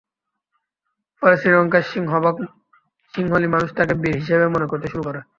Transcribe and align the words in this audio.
ফলে 1.21 1.35
শ্রীলঙ্কার 1.37 1.83
সিংহভাগ 1.83 2.35
সিংহলি 3.13 3.47
মানুষ 3.47 3.69
তাঁকে 3.73 3.93
বীর 3.93 4.15
হিসেবেই 4.15 4.53
মনে 4.55 4.67
করতে 4.67 4.87
শুরু 4.87 5.03
করে। 5.03 5.19